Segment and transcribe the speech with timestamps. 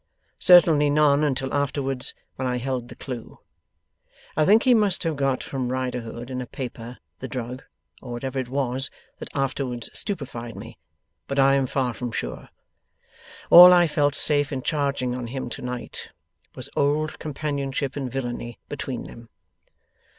[0.39, 3.37] Certainly none until afterwards when I held the clue.
[4.35, 7.61] I think he must have got from Riderhood in a paper, the drug,
[8.01, 10.79] or whatever it was, that afterwards stupefied me,
[11.27, 12.49] but I am far from sure.
[13.51, 16.09] All I felt safe in charging on him to night,
[16.55, 19.29] was old companionship in villainy between them.